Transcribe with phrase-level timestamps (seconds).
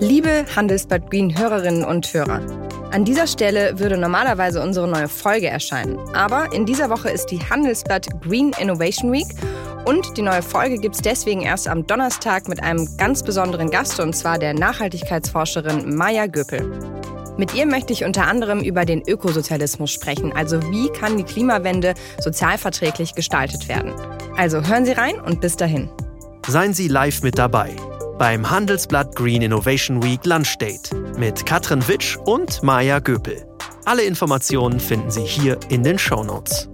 [0.00, 2.42] Liebe Handelsblatt Green Hörerinnen und Hörer,
[2.92, 5.98] an dieser Stelle würde normalerweise unsere neue Folge erscheinen.
[6.14, 9.26] Aber in dieser Woche ist die Handelsblatt Green Innovation Week
[9.86, 13.98] und die neue Folge gibt es deswegen erst am Donnerstag mit einem ganz besonderen Gast
[13.98, 16.70] und zwar der Nachhaltigkeitsforscherin Maya Göpel.
[17.38, 21.94] Mit ihr möchte ich unter anderem über den Ökosozialismus sprechen, also wie kann die Klimawende
[22.20, 23.94] sozialverträglich gestaltet werden.
[24.36, 25.88] Also hören Sie rein und bis dahin.
[26.46, 27.74] Seien Sie live mit dabei
[28.18, 33.46] beim Handelsblatt Green Innovation Week Lunch Date mit Katrin Witsch und Maja Göpel.
[33.84, 36.68] Alle Informationen finden Sie hier in den Show Notes.